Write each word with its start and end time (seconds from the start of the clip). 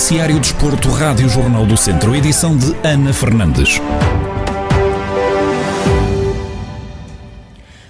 Noticiário 0.00 0.40
Desporto, 0.40 0.88
Rádio 0.88 1.28
Jornal 1.28 1.66
do 1.66 1.76
Centro, 1.76 2.16
edição 2.16 2.56
de 2.56 2.74
Ana 2.82 3.12
Fernandes. 3.12 3.78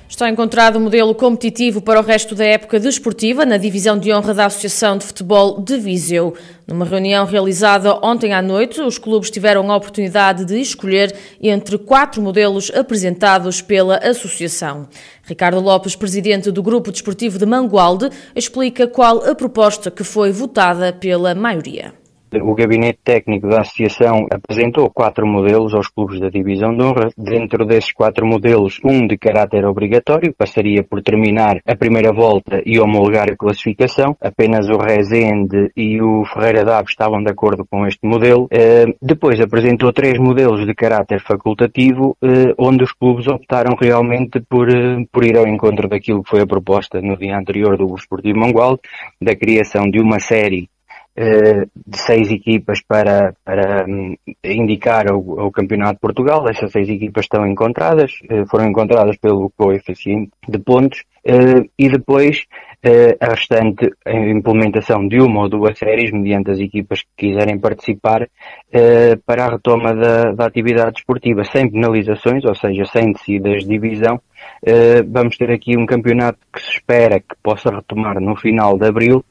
Está 0.09 0.29
encontrado 0.29 0.77
um 0.77 0.82
modelo 0.82 1.14
competitivo 1.14 1.81
para 1.81 2.00
o 2.00 2.03
resto 2.03 2.35
da 2.35 2.45
época 2.45 2.81
desportiva 2.81 3.46
na 3.46 3.57
divisão 3.57 3.96
de 3.96 4.12
honra 4.12 4.35
da 4.35 4.46
Associação 4.46 4.99
de 4.99 5.07
Futebol 5.07 5.61
de 5.61 5.79
Viseu. 5.79 6.35
Numa 6.67 6.85
reunião 6.85 7.25
realizada 7.25 7.95
ontem 8.04 8.35
à 8.35 8.43
noite, 8.43 8.81
os 8.81 8.99
clubes 8.99 9.31
tiveram 9.31 9.71
a 9.71 9.77
oportunidade 9.77 10.45
de 10.45 10.61
escolher 10.61 11.17
entre 11.40 11.79
quatro 11.79 12.21
modelos 12.21 12.72
apresentados 12.75 13.63
pela 13.63 13.99
Associação. 13.99 14.89
Ricardo 15.22 15.61
Lopes, 15.61 15.95
presidente 15.95 16.50
do 16.50 16.61
Grupo 16.61 16.90
Desportivo 16.90 17.39
de 17.39 17.46
Mangualde, 17.46 18.11
explica 18.35 18.89
qual 18.89 19.25
a 19.25 19.32
proposta 19.32 19.93
que 19.93 20.03
foi 20.03 20.32
votada 20.32 20.93
pela 20.93 21.36
maioria. 21.36 22.00
O 22.32 22.54
gabinete 22.54 23.00
técnico 23.02 23.48
da 23.48 23.62
associação 23.62 24.26
apresentou 24.30 24.89
quatro 24.89 25.26
modelos 25.26 25.75
aos 25.75 25.89
clubes 25.89 26.20
da 26.20 26.29
divisão 26.29 26.76
de 26.76 26.82
honra. 26.82 27.08
Dentro 27.18 27.66
desses 27.66 27.93
quatro 27.93 28.25
modelos, 28.25 28.79
um 28.84 29.04
de 29.06 29.18
caráter 29.18 29.64
obrigatório, 29.64 30.32
passaria 30.32 30.84
por 30.84 31.03
terminar 31.03 31.61
a 31.66 31.75
primeira 31.75 32.12
volta 32.12 32.62
e 32.64 32.78
homologar 32.78 33.28
a 33.30 33.36
classificação. 33.36 34.16
Apenas 34.20 34.69
o 34.69 34.78
Rezende 34.78 35.72
e 35.77 36.00
o 36.00 36.25
Ferreira 36.25 36.64
Daves 36.64 36.91
estavam 36.91 37.20
de 37.22 37.30
acordo 37.30 37.66
com 37.69 37.84
este 37.84 38.06
modelo. 38.06 38.47
Eh, 38.50 38.86
depois 39.03 39.41
apresentou 39.41 39.92
três 39.92 40.17
modelos 40.19 40.64
de 40.64 40.75
caráter 40.75 41.20
facultativo, 41.20 42.17
eh, 42.22 42.55
onde 42.56 42.84
os 42.84 42.92
clubes 42.92 43.27
optaram 43.27 43.77
realmente 43.81 44.41
por, 44.48 44.69
eh, 44.69 45.05
por 45.11 45.25
ir 45.25 45.36
ao 45.36 45.48
encontro 45.48 45.89
daquilo 45.89 46.22
que 46.22 46.31
foi 46.31 46.42
a 46.42 46.47
proposta 46.47 47.00
no 47.00 47.17
dia 47.17 47.37
anterior 47.37 47.77
do 47.77 47.92
Esportivo 47.94 48.39
Mangualde, 48.39 48.83
da 49.20 49.34
criação 49.34 49.91
de 49.91 50.00
uma 50.00 50.20
série 50.20 50.69
de 51.16 51.98
seis 51.98 52.30
equipas 52.30 52.80
para, 52.83 53.34
para 53.44 53.84
um, 53.86 54.16
indicar 54.44 55.12
o, 55.12 55.47
o, 55.47 55.50
Campeonato 55.50 55.94
de 55.94 56.00
Portugal. 56.00 56.48
Essas 56.48 56.70
seis 56.72 56.89
equipas 56.89 57.25
estão 57.25 57.47
encontradas, 57.47 58.12
uh, 58.30 58.47
foram 58.48 58.69
encontradas 58.69 59.16
pelo 59.19 59.50
coeficiente 59.56 60.31
de 60.48 60.58
pontos 60.58 61.00
uh, 61.27 61.69
e 61.78 61.88
depois 61.88 62.44
a 63.20 63.34
restante 63.34 63.91
implementação 64.06 65.06
de 65.06 65.20
uma 65.20 65.42
ou 65.42 65.50
duas 65.50 65.77
séries 65.77 66.11
mediante 66.11 66.50
as 66.50 66.58
equipas 66.58 67.03
que 67.03 67.28
quiserem 67.28 67.58
participar 67.58 68.27
para 69.27 69.44
a 69.44 69.50
retoma 69.50 69.94
da, 69.94 70.33
da 70.33 70.47
atividade 70.47 71.00
esportiva 71.00 71.44
sem 71.44 71.70
penalizações, 71.70 72.42
ou 72.42 72.55
seja, 72.55 72.86
sem 72.86 73.12
descidas 73.12 73.64
de 73.64 73.69
divisão. 73.69 74.19
Vamos 75.11 75.36
ter 75.36 75.50
aqui 75.50 75.77
um 75.77 75.84
campeonato 75.84 76.38
que 76.50 76.62
se 76.62 76.70
espera 76.70 77.20
que 77.20 77.36
possa 77.42 77.69
retomar 77.69 78.19
no 78.19 78.34
final 78.34 78.78
de 78.78 78.86
abril 78.86 79.22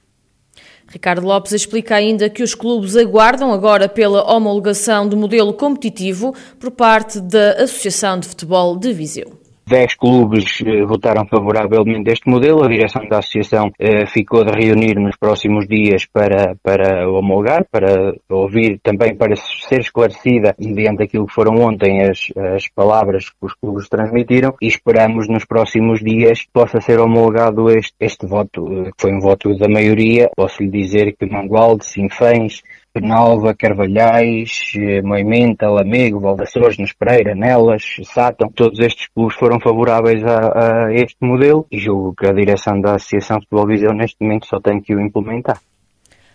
Ricardo 0.92 1.26
Lopes 1.26 1.52
explica 1.52 1.96
ainda 1.96 2.30
que 2.30 2.42
os 2.42 2.56
clubes 2.56 2.96
aguardam 2.96 3.54
agora 3.54 3.88
pela 3.88 4.24
homologação 4.32 5.08
do 5.08 5.16
modelo 5.16 5.54
competitivo 5.54 6.34
por 6.60 6.72
parte 6.72 7.20
da 7.20 7.54
Associação 7.64 8.20
de 8.20 8.28
Futebol 8.28 8.76
de 8.76 8.92
Viseu. 8.92 9.49
10 9.70 9.96
clubes 9.96 10.62
eh, 10.66 10.84
votaram 10.84 11.28
favoravelmente 11.28 12.12
este 12.12 12.28
modelo. 12.28 12.64
A 12.64 12.68
direção 12.68 13.08
da 13.08 13.20
associação 13.20 13.72
eh, 13.80 14.08
ficou 14.08 14.44
de 14.44 14.52
reunir 14.52 14.96
nos 15.00 15.16
próximos 15.16 15.68
dias 15.68 16.06
para, 16.12 16.56
para 16.64 17.08
homologar, 17.08 17.66
para 17.72 18.16
ouvir 18.30 18.80
também, 18.82 19.16
para 19.16 19.36
ser 19.36 19.82
esclarecida, 19.82 20.56
mediante 20.60 21.04
aquilo 21.04 21.28
que 21.28 21.34
foram 21.34 21.56
ontem 21.62 22.02
as, 22.02 22.32
as 22.56 22.68
palavras 22.70 23.30
que 23.30 23.38
os 23.42 23.54
clubes 23.54 23.88
transmitiram, 23.88 24.56
e 24.60 24.68
esperamos 24.68 25.30
nos 25.30 25.46
próximos 25.46 26.00
dias 26.00 26.46
possa 26.52 26.82
ser 26.82 27.00
homologado 27.00 27.70
este, 27.70 27.94
este 28.00 28.26
voto, 28.26 28.68
eh, 28.72 28.86
que 28.86 29.02
foi 29.02 29.14
um 29.14 29.20
voto 29.20 29.56
da 29.56 29.70
maioria. 29.70 30.32
Posso 30.36 30.64
lhe 30.64 30.70
dizer 30.70 31.16
que 31.16 31.30
Mangualde, 31.30 31.86
Sinfãs, 31.86 32.64
Penalva, 33.00 33.56
Carvalhais, 33.56 34.74
eh, 34.76 35.02
Moimenta, 35.02 35.70
Lamego, 35.70 36.20
Valdassores, 36.20 36.78
Nespereira, 36.78 37.34
Nelas, 37.34 37.96
Sátão, 38.04 38.52
todos 38.52 38.78
estes 38.80 39.08
clubes 39.08 39.38
foram 39.38 39.58
favoráveis 39.60 40.22
a, 40.26 40.88
a, 40.88 40.94
este 40.94 41.16
modelo 41.22 41.66
e 41.72 41.80
julgo 41.80 42.14
que 42.14 42.28
a 42.28 42.34
direção 42.34 42.82
da 42.82 42.96
Associação 42.96 43.38
de 43.38 43.46
Futebol 43.46 43.68
Viseu 43.68 43.94
neste 43.94 44.18
momento 44.20 44.48
só 44.48 44.60
tem 44.60 44.82
que 44.82 44.94
o 44.94 45.00
implementar. 45.00 45.60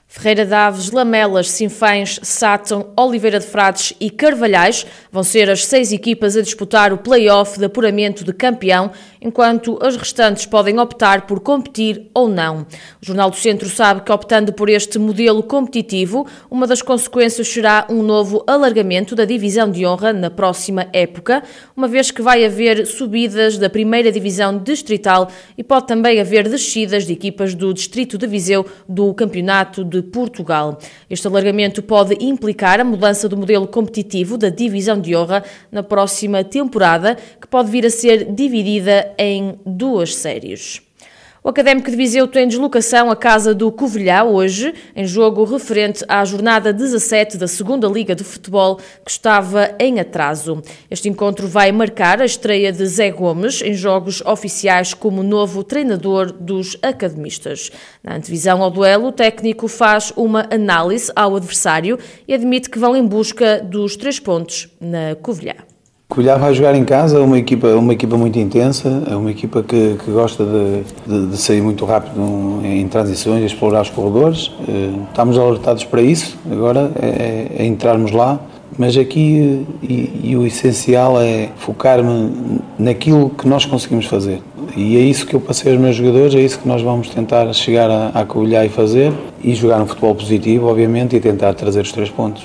Ferreira 0.06 0.46
Daves, 0.46 0.90
Lamelas, 0.90 1.50
Sinfães, 1.50 2.20
Sátão, 2.22 2.92
Oliveira 2.96 3.40
de 3.40 3.46
Frades 3.46 3.94
e 4.00 4.10
Carvalhais 4.10 4.86
vão 5.10 5.24
ser 5.24 5.50
as 5.50 5.64
seis 5.66 5.92
equipas 5.92 6.36
a 6.36 6.42
disputar 6.42 6.92
o 6.92 6.98
play-off 6.98 7.58
de 7.58 7.64
apuramento 7.64 8.22
de 8.22 8.32
campeão, 8.32 8.92
enquanto 9.24 9.78
as 9.80 9.96
restantes 9.96 10.44
podem 10.44 10.78
optar 10.78 11.26
por 11.26 11.40
competir 11.40 12.10
ou 12.12 12.28
não. 12.28 12.66
O 13.02 13.06
Jornal 13.06 13.30
do 13.30 13.36
Centro 13.36 13.68
sabe 13.70 14.02
que, 14.02 14.12
optando 14.12 14.52
por 14.52 14.68
este 14.68 14.98
modelo 14.98 15.42
competitivo, 15.42 16.26
uma 16.50 16.66
das 16.66 16.82
consequências 16.82 17.48
será 17.48 17.86
um 17.88 18.02
novo 18.02 18.44
alargamento 18.46 19.16
da 19.16 19.24
divisão 19.24 19.70
de 19.70 19.86
honra 19.86 20.12
na 20.12 20.28
próxima 20.28 20.86
época, 20.92 21.42
uma 21.74 21.88
vez 21.88 22.10
que 22.10 22.20
vai 22.20 22.44
haver 22.44 22.86
subidas 22.86 23.56
da 23.56 23.70
primeira 23.70 24.12
divisão 24.12 24.58
distrital 24.58 25.30
e 25.56 25.64
pode 25.64 25.86
também 25.86 26.20
haver 26.20 26.46
descidas 26.46 27.06
de 27.06 27.14
equipas 27.14 27.54
do 27.54 27.72
Distrito 27.72 28.18
de 28.18 28.26
Viseu 28.26 28.66
do 28.86 29.14
Campeonato 29.14 29.82
de 29.82 30.02
Portugal. 30.02 30.78
Este 31.08 31.26
alargamento 31.26 31.82
pode 31.82 32.16
implicar 32.20 32.78
a 32.78 32.84
mudança 32.84 33.26
do 33.26 33.36
modelo 33.38 33.66
competitivo 33.66 34.36
da 34.36 34.50
divisão 34.50 35.00
de 35.00 35.16
honra 35.16 35.42
na 35.72 35.82
próxima 35.82 36.44
temporada, 36.44 37.16
que 37.40 37.48
pode 37.48 37.70
vir 37.70 37.86
a 37.86 37.90
ser 37.90 38.32
dividida 38.32 39.13
em 39.18 39.58
duas 39.64 40.14
séries. 40.14 40.82
O 41.46 41.50
Académico 41.50 41.90
de 41.90 41.96
Viseu 41.98 42.26
tem 42.26 42.48
deslocação 42.48 43.10
à 43.10 43.14
casa 43.14 43.54
do 43.54 43.70
Covilhã 43.70 44.24
hoje, 44.24 44.72
em 44.96 45.04
jogo 45.04 45.44
referente 45.44 46.02
à 46.08 46.24
jornada 46.24 46.72
17 46.72 47.36
da 47.36 47.46
Segunda 47.46 47.86
Liga 47.86 48.14
de 48.14 48.24
Futebol, 48.24 48.76
que 49.04 49.10
estava 49.10 49.74
em 49.78 50.00
atraso. 50.00 50.62
Este 50.90 51.06
encontro 51.06 51.46
vai 51.46 51.70
marcar 51.70 52.22
a 52.22 52.24
estreia 52.24 52.72
de 52.72 52.86
Zé 52.86 53.10
Gomes 53.10 53.60
em 53.60 53.74
jogos 53.74 54.22
oficiais 54.22 54.94
como 54.94 55.22
novo 55.22 55.62
treinador 55.62 56.32
dos 56.32 56.78
academistas. 56.80 57.70
Na 58.02 58.16
antevisão 58.16 58.62
ao 58.62 58.70
duelo, 58.70 59.08
o 59.08 59.12
técnico 59.12 59.68
faz 59.68 60.14
uma 60.16 60.48
análise 60.50 61.12
ao 61.14 61.36
adversário 61.36 61.98
e 62.26 62.32
admite 62.32 62.70
que 62.70 62.78
vão 62.78 62.96
em 62.96 63.06
busca 63.06 63.60
dos 63.60 63.96
três 63.96 64.18
pontos 64.18 64.70
na 64.80 65.14
Covilhã. 65.16 65.73
Covilhã 66.08 66.38
vai 66.38 66.54
jogar 66.54 66.76
em 66.76 66.84
casa, 66.84 67.18
é 67.18 67.20
uma 67.20 67.38
equipa, 67.38 67.68
uma 67.68 67.92
equipa 67.92 68.16
muito 68.16 68.38
intensa, 68.38 69.02
é 69.10 69.16
uma 69.16 69.30
equipa 69.30 69.62
que, 69.62 69.96
que 70.04 70.10
gosta 70.10 70.44
de, 70.44 70.82
de, 71.06 71.26
de, 71.28 71.36
sair 71.36 71.62
muito 71.62 71.84
rápido 71.84 72.20
em 72.62 72.86
transições, 72.86 73.42
explorar 73.42 73.82
os 73.82 73.90
corredores. 73.90 74.52
Eh, 74.68 74.90
estamos 75.08 75.36
alertados 75.38 75.82
para 75.84 76.02
isso, 76.02 76.38
agora 76.52 76.92
é, 77.00 77.06
é, 77.06 77.62
é 77.62 77.66
entrarmos 77.66 78.12
lá, 78.12 78.38
mas 78.78 78.96
aqui 78.96 79.66
e, 79.82 80.20
e 80.22 80.36
o 80.36 80.46
essencial 80.46 81.20
é 81.20 81.48
focar-me 81.56 82.60
naquilo 82.78 83.30
que 83.30 83.48
nós 83.48 83.64
conseguimos 83.64 84.06
fazer. 84.06 84.40
E 84.76 84.96
é 84.96 85.00
isso 85.00 85.26
que 85.26 85.34
eu 85.34 85.40
passei 85.40 85.72
aos 85.72 85.80
meus 85.80 85.96
jogadores, 85.96 86.34
é 86.34 86.40
isso 86.40 86.58
que 86.58 86.68
nós 86.68 86.82
vamos 86.82 87.08
tentar 87.08 87.52
chegar 87.54 87.90
a, 87.90 88.12
a 88.14 88.64
e 88.64 88.68
fazer, 88.68 89.12
e 89.42 89.54
jogar 89.54 89.80
um 89.80 89.86
futebol 89.86 90.14
positivo, 90.14 90.66
obviamente, 90.66 91.16
e 91.16 91.20
tentar 91.20 91.54
trazer 91.54 91.80
os 91.80 91.90
três 91.90 92.10
pontos. 92.10 92.44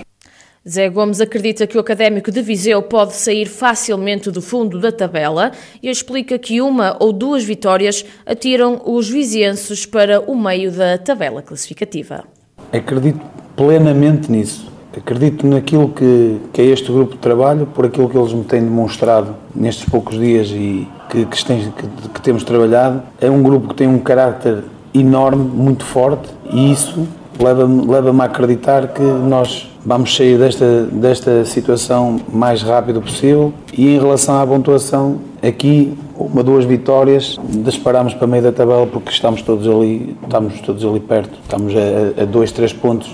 Zé 0.67 0.89
Gomes 0.89 1.21
acredita 1.21 1.65
que 1.65 1.77
o 1.77 1.79
Académico 1.79 2.31
de 2.31 2.41
Viseu 2.41 2.81
pode 2.81 3.15
sair 3.15 3.45
facilmente 3.45 4.29
do 4.29 4.41
fundo 4.41 4.77
da 4.77 4.91
tabela 4.91 5.53
e 5.81 5.89
explica 5.89 6.37
que 6.37 6.61
uma 6.61 6.97
ou 6.99 7.13
duas 7.13 7.45
vitórias 7.45 8.05
atiram 8.25 8.81
os 8.85 9.09
vizienses 9.09 9.85
para 9.85 10.19
o 10.19 10.35
meio 10.35 10.69
da 10.69 10.97
tabela 10.97 11.41
classificativa. 11.41 12.25
Acredito 12.73 13.21
plenamente 13.55 14.29
nisso. 14.29 14.69
Acredito 14.95 15.47
naquilo 15.47 15.89
que, 15.89 16.37
que 16.51 16.61
é 16.61 16.65
este 16.65 16.91
grupo 16.91 17.13
de 17.13 17.19
trabalho, 17.19 17.65
por 17.67 17.85
aquilo 17.85 18.09
que 18.09 18.17
eles 18.17 18.33
me 18.33 18.43
têm 18.43 18.61
demonstrado 18.61 19.37
nestes 19.55 19.87
poucos 19.87 20.19
dias 20.19 20.49
e 20.49 20.85
que, 21.09 21.25
que, 21.25 21.45
tem, 21.45 21.71
que, 21.71 22.09
que 22.09 22.21
temos 22.21 22.43
trabalhado. 22.43 23.01
É 23.21 23.29
um 23.29 23.41
grupo 23.41 23.69
que 23.69 23.75
tem 23.75 23.87
um 23.87 23.99
caráter 23.99 24.63
enorme, 24.93 25.43
muito 25.43 25.85
forte 25.85 26.29
e 26.51 26.71
isso 26.71 27.07
leva-me 27.39 27.85
leva 27.85 28.11
a 28.21 28.25
acreditar 28.25 28.87
que 28.89 29.01
nós 29.01 29.69
vamos 29.85 30.15
sair 30.15 30.37
desta, 30.37 30.83
desta 30.91 31.45
situação 31.45 32.19
mais 32.31 32.61
rápido 32.61 33.01
possível. 33.01 33.53
E 33.73 33.95
em 33.95 33.99
relação 33.99 34.39
à 34.39 34.45
pontuação, 34.45 35.19
aqui 35.41 35.97
uma, 36.17 36.43
duas 36.43 36.65
vitórias, 36.65 37.37
disparamos 37.63 38.13
para 38.13 38.27
meio 38.27 38.43
da 38.43 38.51
tabela 38.51 38.85
porque 38.85 39.09
estamos 39.09 39.41
todos 39.41 39.67
ali, 39.67 40.17
estamos 40.21 40.59
todos 40.61 40.83
ali 40.83 40.99
perto, 40.99 41.39
estamos 41.41 41.73
a, 41.75 42.23
a 42.23 42.25
dois, 42.25 42.51
três 42.51 42.73
pontos 42.73 43.09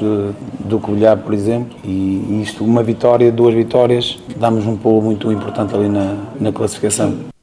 do 0.59 0.79
Covilhã, 0.79 1.15
por 1.15 1.33
exemplo, 1.33 1.77
e 1.83 2.41
isto, 2.41 2.63
uma 2.63 2.81
vitória, 2.81 3.31
duas 3.31 3.53
vitórias, 3.53 4.17
damos 4.35 4.65
um 4.65 4.75
pulo 4.75 5.01
muito 5.01 5.31
importante 5.31 5.75
ali 5.75 5.87
na, 5.87 6.15
na 6.39 6.51
classificação. 6.51 7.34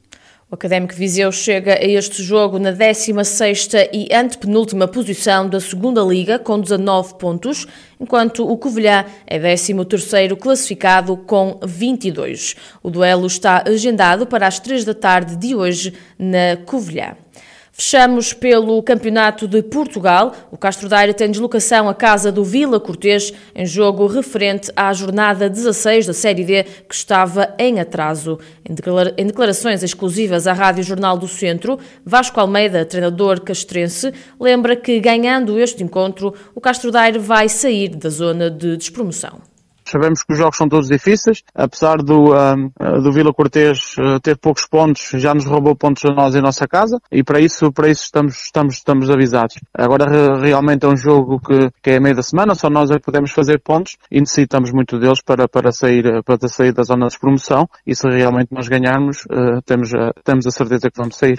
O 0.53 0.55
Académico 0.55 0.95
Viseu 0.95 1.33
chega 1.33 1.77
a 1.77 1.83
este 1.83 2.23
jogo 2.23 2.59
na 2.59 2.75
16ª 2.75 3.89
e 3.91 4.15
antepenúltima 4.15 4.87
posição 4.87 5.49
da 5.49 5.59
segunda 5.59 6.03
Liga, 6.03 6.39
com 6.39 6.61
19 6.61 7.15
pontos, 7.15 7.67
enquanto 7.99 8.47
o 8.47 8.59
Covilhã 8.59 9.07
é 9.27 9.39
13º 9.39 10.37
classificado 10.37 11.17
com 11.17 11.59
22. 11.65 12.55
O 12.83 12.91
duelo 12.91 13.27
está 13.27 13.65
agendado 13.67 14.27
para 14.27 14.47
as 14.47 14.61
3 14.61 14.85
da 14.85 14.93
tarde 14.93 15.37
de 15.37 15.55
hoje 15.55 15.95
na 16.19 16.59
Covilhã. 16.67 17.17
Fechamos 17.75 18.35
pelo 18.35 18.83
Campeonato 18.83 19.49
de 19.49 19.63
Portugal. 19.63 20.35
O 20.51 20.59
Castro 20.59 20.91
Daire 20.91 21.15
tem 21.15 21.31
deslocação 21.31 21.89
à 21.89 21.95
casa 21.95 22.31
do 22.31 22.45
Vila 22.45 22.79
Cortês 22.79 23.33
em 23.55 23.65
jogo 23.65 24.07
referente 24.07 24.71
à 24.77 24.93
jornada 24.93 25.49
16 25.49 26.07
da 26.07 26.13
Série 26.13 26.45
D 26.45 26.65
que 26.65 26.95
estava 26.95 27.55
em 27.59 27.81
atraso. 27.81 28.39
Em 29.17 29.25
declarações 29.25 29.83
exclusivas 29.83 30.47
à 30.47 30.53
Rádio 30.53 30.85
Jornal 30.85 31.17
do 31.17 31.27
Centro, 31.27 31.79
Vasco 32.05 32.39
Almeida, 32.39 32.85
treinador 32.85 33.41
castrense, 33.41 34.13
lembra 34.39 34.77
que 34.77 35.01
ganhando 35.01 35.59
este 35.59 35.83
encontro, 35.83 36.35
o 36.55 36.61
Castro 36.61 36.91
Daire 36.91 37.19
vai 37.19 37.49
sair 37.49 37.89
da 37.89 38.11
zona 38.11 38.51
de 38.51 38.77
despromoção. 38.77 39.52
Sabemos 39.93 40.23
que 40.23 40.33
os 40.33 40.39
jogos 40.39 40.57
são 40.57 40.69
todos 40.69 40.89
difíceis, 40.89 41.43
apesar 41.55 41.99
do, 41.99 42.33
do 43.03 43.13
Vila 43.13 43.31
Cortês 43.35 43.95
uh, 43.99 44.19
ter 44.21 44.39
poucos 44.39 44.67
pontos, 44.67 45.11
já 45.15 45.35
nos 45.35 45.45
roubou 45.45 45.77
pontos 45.77 46.03
a 46.07 46.15
nós 46.15 46.35
em 46.35 46.41
nossa 46.41 46.67
casa 46.67 46.99
e 47.11 47.23
para 47.23 47.39
isso, 47.41 47.71
para 47.71 47.91
isso 47.91 48.05
estamos, 48.05 48.37
estamos, 48.37 48.75
estamos 48.77 49.11
avisados. 49.11 49.57
Agora 49.75 50.39
realmente 50.41 50.87
é 50.87 50.89
um 50.89 50.97
jogo 50.97 51.39
que, 51.41 51.71
que 51.83 51.91
é 51.91 52.01
meio 52.01 52.17
da 52.17 52.23
semana, 52.23 52.55
só 52.55 52.71
nós 52.71 52.91
é 52.91 52.95
que 52.95 53.05
podemos 53.05 53.33
fazer 53.33 53.59
pontos 53.59 53.99
e 54.11 54.19
necessitamos 54.19 54.73
muito 54.73 54.99
deles 54.99 55.21
para, 55.23 55.47
para, 55.47 55.71
sair, 55.73 56.23
para 56.25 56.49
sair 56.49 56.73
da 56.73 56.83
zona 56.83 57.09
de 57.09 57.19
promoção 57.19 57.69
e 57.87 57.95
se 57.95 58.09
realmente 58.09 58.49
nós 58.51 58.69
ganharmos, 58.69 59.25
uh, 59.27 59.61
temos, 59.67 59.93
a, 59.95 60.11
temos 60.25 60.47
a 60.47 60.51
certeza 60.51 60.91
que 60.91 60.99
vamos 60.99 61.17
sair. 61.17 61.39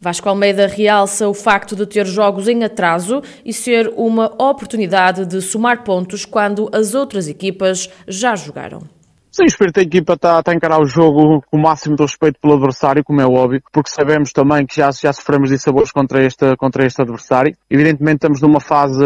Vasco 0.00 0.28
Almeida 0.28 0.68
realça 0.68 1.28
o 1.28 1.34
facto 1.34 1.74
de 1.74 1.84
ter 1.84 2.06
jogos 2.06 2.46
em 2.46 2.62
atraso 2.62 3.20
e 3.44 3.52
ser 3.52 3.92
uma 3.96 4.26
oportunidade 4.40 5.26
de 5.26 5.42
somar 5.42 5.82
pontos 5.82 6.24
quando 6.24 6.70
as 6.72 6.94
outras 6.94 7.26
equipas 7.26 7.90
já 8.06 8.36
jogaram. 8.36 8.97
Sim, 9.38 9.44
o 9.44 9.46
espírito 9.46 9.76
da 9.76 9.82
equipa 9.82 10.14
está, 10.14 10.42
tá 10.42 10.50
a 10.50 10.54
encarar 10.56 10.80
o 10.80 10.84
jogo 10.84 11.44
com 11.48 11.56
o 11.56 11.62
máximo 11.62 11.94
de 11.94 12.02
respeito 12.02 12.40
pelo 12.40 12.54
adversário, 12.54 13.04
como 13.04 13.20
é 13.20 13.24
óbvio, 13.24 13.62
porque 13.72 13.88
sabemos 13.88 14.32
também 14.32 14.66
que 14.66 14.74
já, 14.74 14.90
já 14.90 15.12
sofremos 15.12 15.50
dissabores 15.50 15.92
contra 15.92 16.26
este, 16.26 16.56
contra 16.56 16.84
este 16.84 17.00
adversário. 17.00 17.56
Evidentemente 17.70 18.16
estamos 18.16 18.40
numa 18.40 18.58
fase 18.58 19.04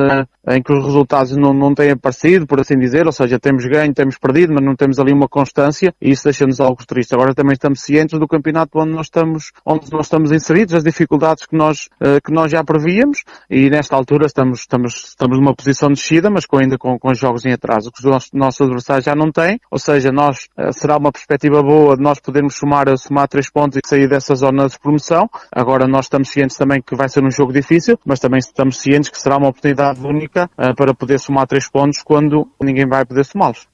em 0.49 0.63
que 0.63 0.73
os 0.73 0.83
resultados 0.83 1.37
não, 1.37 1.53
não 1.53 1.75
têm 1.75 1.91
aparecido, 1.91 2.47
por 2.47 2.59
assim 2.59 2.79
dizer, 2.79 3.05
ou 3.05 3.13
seja, 3.13 3.39
temos 3.39 3.65
ganho, 3.67 3.93
temos 3.93 4.17
perdido, 4.17 4.55
mas 4.55 4.65
não 4.65 4.75
temos 4.75 4.99
ali 4.99 5.13
uma 5.13 5.29
constância 5.29 5.95
e 6.01 6.11
isso 6.11 6.25
deixa-nos 6.25 6.61
algo 6.61 6.85
triste. 6.87 7.15
Agora 7.15 7.35
também 7.35 7.53
estamos 7.53 7.83
cientes 7.83 8.19
do 8.19 8.27
campeonato 8.27 8.79
onde 8.79 8.93
nós 8.93 9.07
estamos, 9.07 9.53
onde 9.67 9.93
nós 9.93 10.07
estamos 10.07 10.33
inseridos, 10.33 10.75
as 10.75 10.83
dificuldades 10.83 11.45
que 11.45 11.55
nós, 11.55 11.89
eh, 12.01 12.21
que 12.25 12.33
nós 12.33 12.51
já 12.51 12.65
prevíamos 12.65 13.23
e 13.51 13.69
nesta 13.69 13.95
altura 13.95 14.25
estamos, 14.25 14.61
estamos, 14.61 14.95
estamos 15.09 15.39
numa 15.39 15.55
posição 15.55 15.91
de 15.91 15.95
descida, 15.97 16.31
mas 16.31 16.47
com, 16.47 16.57
ainda 16.57 16.79
com, 16.79 16.99
com 16.99 17.13
jogos 17.13 17.45
em 17.45 17.53
atraso, 17.53 17.93
que 17.93 18.01
os 18.01 18.11
nossos, 18.11 18.31
nossos 18.33 18.61
adversários 18.63 19.05
já 19.05 19.15
não 19.15 19.31
têm, 19.31 19.61
ou 19.71 19.79
seja, 19.79 20.11
nós, 20.11 20.22
eh, 20.57 20.73
será 20.73 20.97
uma 20.97 21.11
perspectiva 21.11 21.63
boa 21.63 21.97
de 21.97 22.03
nós 22.03 22.21
podermos 22.21 22.57
somar, 22.57 22.87
somar 22.99 23.29
três 23.29 23.51
pontos 23.51 23.79
e 23.79 23.89
sair 23.89 24.09
dessa 24.09 24.35
zona 24.35 24.69
de 24.69 24.79
promoção. 24.79 25.29
Agora 25.51 25.87
nós 25.87 26.07
estamos 26.07 26.31
cientes 26.31 26.57
também 26.57 26.83
que 26.83 26.95
vai 26.95 27.09
ser 27.09 27.25
um 27.25 27.31
jogo 27.31 27.53
difícil, 27.53 27.99
mas 28.05 28.21
também 28.21 28.39
estamos 28.39 28.79
cientes 28.79 29.11
que 29.11 29.19
será 29.19 29.37
uma 29.37 29.49
oportunidade 29.49 30.01
única 30.01 30.51
uh, 30.59 30.75
para 30.75 30.95
poder 30.95 31.19
somar 31.19 31.47
três 31.47 31.69
pontos 31.69 32.03
quando 32.03 32.49
ninguém 32.63 32.87
vai 32.87 33.05
poder 33.05 33.25
somá-los. 33.25 33.72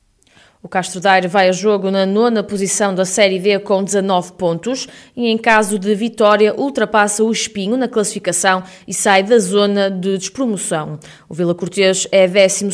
O 0.69 0.71
Castro 0.71 1.01
Daire 1.01 1.27
vai 1.29 1.49
a 1.49 1.53
jogo 1.53 1.91
na 1.91 2.05
nona 2.05 2.43
posição 2.43 2.95
da 2.95 3.07
Série 3.07 3.39
D 3.39 3.59
com 3.59 3.83
19 3.83 4.33
pontos 4.33 4.87
e, 5.17 5.27
em 5.27 5.39
caso 5.39 5.79
de 5.79 5.95
vitória, 5.95 6.55
ultrapassa 6.55 7.25
o 7.25 7.33
Espinho 7.33 7.75
na 7.75 7.89
classificação 7.89 8.63
e 8.87 8.93
sai 8.93 9.23
da 9.23 9.39
zona 9.39 9.91
de 9.91 10.19
despromoção. 10.19 10.99
O 11.27 11.33
Vila 11.33 11.55
Cortês 11.55 12.07
é 12.13 12.29
12 12.29 12.69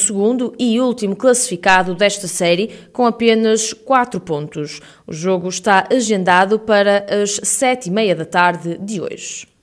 e 0.59 0.81
último 0.81 1.15
classificado 1.15 1.95
desta 1.95 2.27
série 2.27 2.73
com 2.93 3.07
apenas 3.07 3.73
4 3.73 4.19
pontos. 4.19 4.81
O 5.07 5.13
jogo 5.13 5.49
está 5.49 5.87
agendado 5.89 6.59
para 6.59 7.07
as 7.09 7.39
7 7.45 7.87
e 7.87 7.93
meia 7.93 8.17
da 8.17 8.25
tarde 8.25 8.77
de 8.77 9.01
hoje. 9.01 9.54